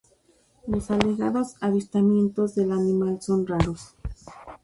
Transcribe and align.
Los 0.65 0.89
alegados 0.89 1.57
avistamientos 1.61 2.55
del 2.55 2.71
animal 2.71 3.21
son 3.21 3.45
raros. 3.45 3.93